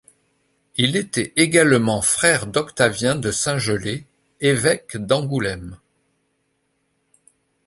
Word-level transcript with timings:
Il 0.77 0.95
était 0.95 1.31
également 1.35 2.01
frère 2.01 2.47
d'Octavien 2.47 3.13
de 3.13 3.29
Saint-Gelais, 3.29 4.03
évêque 4.39 4.97
d'Angoulême. 4.97 5.77